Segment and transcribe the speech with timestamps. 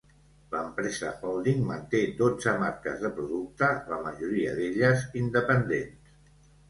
[0.53, 6.17] L'empresa holding manté dotze marques de producte, la majoria d'elles independents.